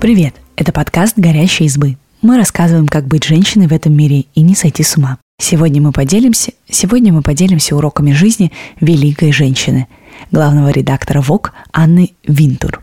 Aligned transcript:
Привет! 0.00 0.36
Это 0.54 0.70
подкаст 0.70 1.14
«Горящие 1.18 1.66
избы». 1.66 1.96
Мы 2.22 2.36
рассказываем, 2.36 2.86
как 2.86 3.08
быть 3.08 3.24
женщиной 3.24 3.66
в 3.66 3.72
этом 3.72 3.96
мире 3.96 4.26
и 4.32 4.42
не 4.42 4.54
сойти 4.54 4.84
с 4.84 4.96
ума. 4.96 5.18
Сегодня 5.40 5.82
мы 5.82 5.90
поделимся, 5.90 6.52
сегодня 6.70 7.12
мы 7.12 7.20
поделимся 7.22 7.74
уроками 7.74 8.12
жизни 8.12 8.52
великой 8.80 9.32
женщины, 9.32 9.88
главного 10.30 10.68
редактора 10.68 11.20
ВОК 11.20 11.52
Анны 11.72 12.12
Винтур. 12.22 12.80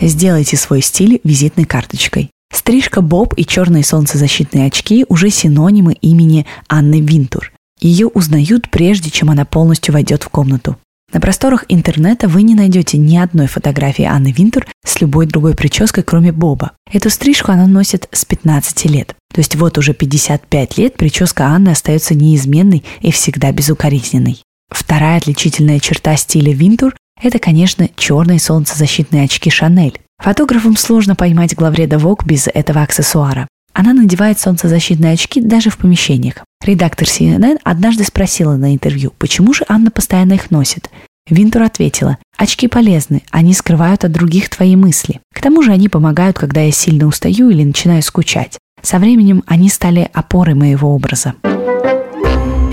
Сделайте 0.00 0.56
свой 0.56 0.82
стиль 0.82 1.20
визитной 1.22 1.64
карточкой. 1.64 2.30
Стрижка 2.52 3.00
Боб 3.00 3.32
и 3.36 3.46
черные 3.46 3.84
солнцезащитные 3.84 4.66
очки 4.66 5.06
уже 5.08 5.30
синонимы 5.30 5.92
имени 5.92 6.44
Анны 6.68 7.00
Винтур. 7.00 7.52
Ее 7.80 8.08
узнают 8.08 8.68
прежде, 8.68 9.10
чем 9.10 9.30
она 9.30 9.44
полностью 9.44 9.94
войдет 9.94 10.24
в 10.24 10.28
комнату. 10.28 10.76
На 11.12 11.20
просторах 11.20 11.66
интернета 11.68 12.26
вы 12.26 12.42
не 12.42 12.54
найдете 12.54 12.96
ни 12.96 13.16
одной 13.18 13.46
фотографии 13.46 14.04
Анны 14.04 14.32
Винтур 14.32 14.66
с 14.84 15.00
любой 15.00 15.26
другой 15.26 15.54
прической, 15.54 16.02
кроме 16.02 16.32
Боба. 16.32 16.72
Эту 16.90 17.10
стрижку 17.10 17.52
она 17.52 17.66
носит 17.66 18.08
с 18.12 18.24
15 18.24 18.86
лет. 18.86 19.14
То 19.32 19.40
есть 19.40 19.54
вот 19.56 19.76
уже 19.76 19.92
55 19.92 20.78
лет 20.78 20.94
прическа 20.94 21.44
Анны 21.44 21.68
остается 21.68 22.14
неизменной 22.14 22.82
и 23.00 23.10
всегда 23.10 23.52
безукоризненной. 23.52 24.42
Вторая 24.70 25.18
отличительная 25.18 25.80
черта 25.80 26.16
стиля 26.16 26.52
Винтур– 26.52 26.94
это, 27.22 27.38
конечно, 27.38 27.90
черные 27.94 28.40
солнцезащитные 28.40 29.24
очки 29.24 29.50
Шанель. 29.50 30.00
Фотографам 30.18 30.76
сложно 30.76 31.14
поймать 31.14 31.54
главреда 31.54 31.96
Vogue 31.96 32.24
без 32.24 32.46
этого 32.46 32.82
аксессуара. 32.82 33.48
Она 33.72 33.94
надевает 33.94 34.38
солнцезащитные 34.38 35.12
очки 35.12 35.40
даже 35.40 35.70
в 35.70 35.78
помещениях. 35.78 36.44
Редактор 36.64 37.08
CNN 37.08 37.58
однажды 37.64 38.04
спросила 38.04 38.56
на 38.56 38.74
интервью, 38.74 39.12
почему 39.18 39.54
же 39.54 39.64
Анна 39.68 39.90
постоянно 39.90 40.34
их 40.34 40.50
носит. 40.50 40.90
Винтур 41.28 41.62
ответила, 41.62 42.18
очки 42.36 42.68
полезны, 42.68 43.22
они 43.30 43.54
скрывают 43.54 44.04
от 44.04 44.12
других 44.12 44.50
твои 44.50 44.76
мысли. 44.76 45.20
К 45.32 45.40
тому 45.40 45.62
же 45.62 45.70
они 45.70 45.88
помогают, 45.88 46.38
когда 46.38 46.60
я 46.60 46.72
сильно 46.72 47.06
устаю 47.06 47.50
или 47.50 47.64
начинаю 47.64 48.02
скучать. 48.02 48.58
Со 48.82 48.98
временем 48.98 49.44
они 49.46 49.68
стали 49.68 50.10
опорой 50.12 50.54
моего 50.54 50.92
образа. 50.94 51.34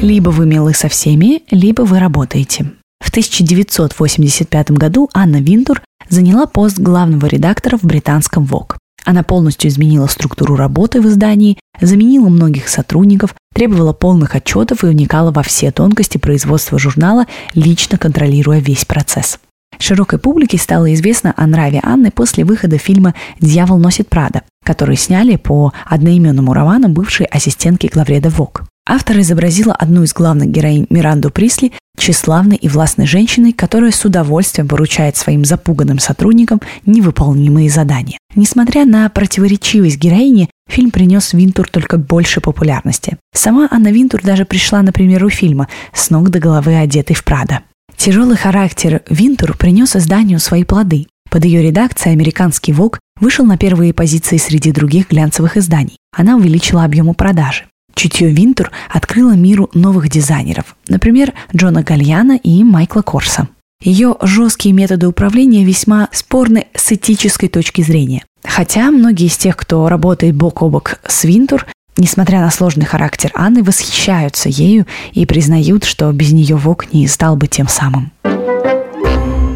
Либо 0.01 0.29
вы 0.29 0.45
милы 0.45 0.73
со 0.73 0.89
всеми, 0.89 1.43
либо 1.51 1.83
вы 1.83 1.99
работаете. 1.99 2.71
В 2.99 3.09
1985 3.09 4.71
году 4.71 5.09
Анна 5.13 5.41
Винтур 5.41 5.81
заняла 6.09 6.47
пост 6.47 6.79
главного 6.79 7.27
редактора 7.27 7.77
в 7.77 7.83
британском 7.83 8.45
Vogue. 8.45 8.75
Она 9.05 9.23
полностью 9.23 9.69
изменила 9.69 10.07
структуру 10.07 10.55
работы 10.55 11.01
в 11.01 11.07
издании, 11.07 11.57
заменила 11.81 12.29
многих 12.29 12.67
сотрудников, 12.67 13.33
требовала 13.53 13.93
полных 13.93 14.35
отчетов 14.35 14.83
и 14.83 14.87
уникала 14.87 15.31
во 15.31 15.43
все 15.43 15.71
тонкости 15.71 16.17
производства 16.17 16.77
журнала, 16.79 17.25
лично 17.53 17.97
контролируя 17.97 18.59
весь 18.59 18.85
процесс. 18.85 19.39
Широкой 19.77 20.19
публике 20.19 20.57
стало 20.57 20.93
известно 20.93 21.33
о 21.37 21.47
нраве 21.47 21.79
Анны 21.83 22.11
после 22.11 22.43
выхода 22.43 22.77
фильма 22.77 23.15
«Дьявол 23.39 23.77
носит 23.79 24.09
Прада», 24.09 24.43
который 24.65 24.97
сняли 24.97 25.37
по 25.37 25.73
одноименному 25.85 26.53
роману 26.53 26.89
бывшей 26.89 27.25
ассистентки 27.27 27.87
главреда 27.87 28.29
ВОК. 28.29 28.63
Автор 28.87 29.19
изобразила 29.19 29.73
одну 29.73 30.03
из 30.03 30.13
главных 30.13 30.49
героинь 30.49 30.87
Миранду 30.89 31.29
Присли 31.29 31.71
тщеславной 31.97 32.55
и 32.55 32.67
властной 32.67 33.07
женщиной, 33.07 33.53
которая 33.53 33.91
с 33.91 34.03
удовольствием 34.03 34.67
поручает 34.67 35.15
своим 35.15 35.45
запуганным 35.45 35.99
сотрудникам 35.99 36.61
невыполнимые 36.85 37.69
задания. 37.69 38.18
Несмотря 38.35 38.85
на 38.85 39.09
противоречивость 39.09 39.97
героини, 39.97 40.49
фильм 40.69 40.91
принес 40.91 41.33
Винтур 41.33 41.67
только 41.67 41.97
больше 41.97 42.41
популярности. 42.41 43.17
Сама 43.33 43.67
Анна 43.71 43.91
Винтур 43.91 44.21
даже 44.21 44.45
пришла 44.45 44.81
на 44.81 44.91
премьеру 44.91 45.29
фильма 45.29 45.67
с 45.93 46.09
ног 46.09 46.29
до 46.29 46.39
головы 46.39 46.77
одетой 46.77 47.15
в 47.15 47.23
Прада. 47.23 47.61
Тяжелый 47.97 48.37
характер 48.37 49.01
Винтур 49.09 49.57
принес 49.57 49.95
изданию 49.95 50.39
свои 50.39 50.63
плоды. 50.63 51.07
Под 51.29 51.45
ее 51.45 51.61
редакцией 51.61 52.13
американский 52.13 52.71
ВОК 52.71 52.99
вышел 53.19 53.45
на 53.45 53.57
первые 53.57 53.93
позиции 53.93 54.37
среди 54.37 54.71
других 54.71 55.09
глянцевых 55.09 55.57
изданий. 55.57 55.97
Она 56.15 56.35
увеличила 56.37 56.83
объемы 56.83 57.13
продажи. 57.13 57.65
Чутье 57.93 58.29
Винтур 58.29 58.71
открыло 58.89 59.33
миру 59.33 59.69
новых 59.73 60.09
дизайнеров, 60.09 60.77
например, 60.87 61.33
Джона 61.53 61.83
Гальяна 61.83 62.37
и 62.37 62.63
Майкла 62.63 63.01
Корса. 63.01 63.49
Ее 63.81 64.17
жесткие 64.21 64.73
методы 64.73 65.07
управления 65.07 65.63
весьма 65.63 66.09
спорны 66.11 66.67
с 66.75 66.91
этической 66.91 67.47
точки 67.47 67.81
зрения. 67.81 68.25
Хотя 68.43 68.91
многие 68.91 69.27
из 69.27 69.37
тех, 69.37 69.55
кто 69.55 69.87
работает 69.87 70.35
бок 70.35 70.61
о 70.61 70.69
бок 70.69 70.99
с 71.07 71.23
Винтур, 71.23 71.65
несмотря 71.95 72.41
на 72.41 72.51
сложный 72.51 72.85
характер 72.85 73.31
Анны, 73.35 73.63
восхищаются 73.63 74.49
ею 74.49 74.85
и 75.13 75.25
признают, 75.25 75.85
что 75.85 76.11
без 76.11 76.33
нее 76.33 76.57
Вок 76.57 76.91
не 76.91 77.07
стал 77.07 77.37
бы 77.37 77.47
тем 77.47 77.69
самым. 77.69 78.11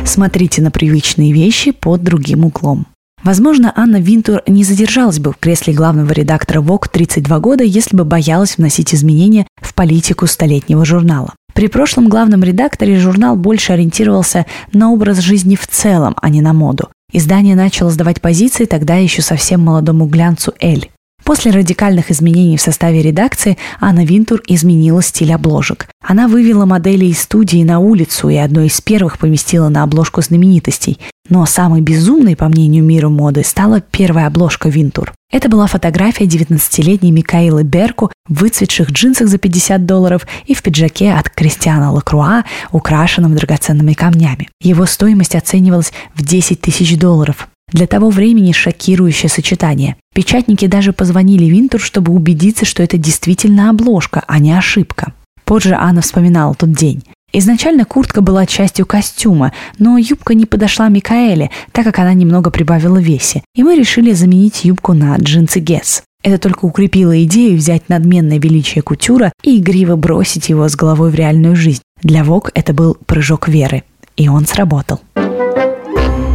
Смотрите 0.05 0.61
на 0.61 0.71
привычные 0.71 1.33
вещи 1.33 1.71
под 1.71 2.03
другим 2.03 2.45
углом. 2.45 2.85
Возможно, 3.23 3.73
Анна 3.75 3.97
Винтур 3.97 4.41
не 4.47 4.63
задержалась 4.63 5.19
бы 5.19 5.31
в 5.31 5.37
кресле 5.37 5.73
главного 5.73 6.11
редактора 6.11 6.61
Vogue 6.61 6.89
32 6.91 7.39
года, 7.39 7.63
если 7.63 7.95
бы 7.95 8.03
боялась 8.03 8.57
вносить 8.57 8.93
изменения 8.93 9.47
в 9.61 9.73
политику 9.73 10.27
столетнего 10.27 10.85
журнала. 10.85 11.33
При 11.53 11.67
прошлом 11.67 12.09
главном 12.09 12.43
редакторе 12.43 12.97
журнал 12.97 13.35
больше 13.35 13.73
ориентировался 13.73 14.45
на 14.71 14.91
образ 14.91 15.19
жизни 15.19 15.55
в 15.55 15.67
целом, 15.67 16.15
а 16.21 16.29
не 16.29 16.41
на 16.41 16.53
моду. 16.53 16.89
Издание 17.11 17.55
начало 17.55 17.91
сдавать 17.91 18.21
позиции 18.21 18.65
тогда 18.65 18.95
еще 18.95 19.21
совсем 19.21 19.61
молодому 19.61 20.07
глянцу 20.07 20.53
«Эль». 20.59 20.89
После 21.23 21.51
радикальных 21.51 22.11
изменений 22.11 22.57
в 22.57 22.61
составе 22.61 23.01
редакции 23.01 23.57
Анна 23.79 24.03
Винтур 24.03 24.41
изменила 24.47 25.01
стиль 25.01 25.33
обложек. 25.33 25.87
Она 26.05 26.27
вывела 26.27 26.65
модели 26.65 27.05
из 27.05 27.21
студии 27.21 27.63
на 27.63 27.79
улицу 27.79 28.29
и 28.29 28.35
одной 28.35 28.67
из 28.67 28.81
первых 28.81 29.17
поместила 29.17 29.69
на 29.69 29.83
обложку 29.83 30.21
знаменитостей. 30.21 30.99
Но 31.29 31.45
самой 31.45 31.79
безумной, 31.79 32.35
по 32.35 32.49
мнению 32.49 32.83
мира 32.83 33.07
моды, 33.07 33.43
стала 33.45 33.79
первая 33.79 34.27
обложка 34.27 34.67
Винтур. 34.67 35.13
Это 35.31 35.47
была 35.47 35.67
фотография 35.67 36.25
19-летней 36.25 37.11
Микаэлы 37.11 37.63
Берку 37.63 38.11
в 38.27 38.41
выцветших 38.41 38.91
джинсах 38.91 39.29
за 39.29 39.37
50 39.37 39.85
долларов 39.85 40.27
и 40.45 40.53
в 40.53 40.61
пиджаке 40.61 41.13
от 41.13 41.29
Кристиана 41.29 41.91
Лакруа, 41.93 42.43
украшенном 42.71 43.35
драгоценными 43.35 43.93
камнями. 43.93 44.49
Его 44.61 44.85
стоимость 44.85 45.35
оценивалась 45.35 45.93
в 46.13 46.23
10 46.23 46.59
тысяч 46.59 46.97
долларов. 46.97 47.47
Для 47.73 47.87
того 47.87 48.09
времени 48.09 48.51
шокирующее 48.51 49.29
сочетание. 49.29 49.95
Печатники 50.13 50.67
даже 50.67 50.93
позвонили 50.93 51.45
Винтур, 51.45 51.81
чтобы 51.81 52.13
убедиться, 52.13 52.65
что 52.65 52.83
это 52.83 52.97
действительно 52.97 53.71
обложка, 53.71 54.23
а 54.27 54.37
не 54.37 54.53
ошибка. 54.53 55.13
Позже 55.43 55.75
Анна 55.77 56.01
вспоминала 56.01 56.53
тот 56.53 56.71
день. 56.71 57.03
Изначально 57.35 57.83
куртка 57.83 58.21
была 58.21 58.45
частью 58.45 58.85
костюма, 58.85 59.53
но 59.79 59.97
юбка 59.97 60.35
не 60.35 60.45
подошла 60.45 60.87
Микаэле, 60.87 61.49
так 61.71 61.83
как 61.83 61.97
она 61.97 62.13
немного 62.13 62.51
прибавила 62.51 62.97
весе, 62.97 63.43
и 63.55 63.63
мы 63.63 63.75
решили 63.75 64.13
заменить 64.13 64.65
юбку 64.65 64.93
на 64.93 65.17
джинсы 65.17 65.59
Гесс. 65.59 66.03
Это 66.21 66.37
только 66.37 66.65
укрепило 66.65 67.23
идею 67.23 67.57
взять 67.57 67.89
надменное 67.89 68.37
величие 68.37 68.83
кутюра 68.83 69.33
и 69.41 69.57
игриво 69.57 69.95
бросить 69.95 70.49
его 70.49 70.69
с 70.69 70.75
головой 70.75 71.09
в 71.09 71.15
реальную 71.15 71.55
жизнь. 71.55 71.81
Для 72.03 72.23
Вок 72.23 72.51
это 72.53 72.71
был 72.71 72.95
прыжок 73.07 73.47
веры, 73.47 73.83
и 74.15 74.29
он 74.29 74.45
сработал. 74.45 75.01